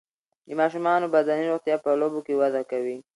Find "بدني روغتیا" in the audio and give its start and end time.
1.15-1.75